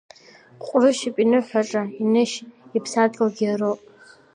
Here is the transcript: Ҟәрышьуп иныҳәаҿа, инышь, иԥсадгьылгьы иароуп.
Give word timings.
Ҟәрышьуп 0.65 1.15
иныҳәаҿа, 1.23 1.83
инышь, 2.01 2.37
иԥсадгьылгьы 2.77 3.45
иароуп. 3.47 3.79